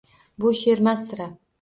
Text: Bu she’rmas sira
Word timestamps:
Bu 0.45 0.53
she’rmas 0.61 1.07
sira 1.11 1.33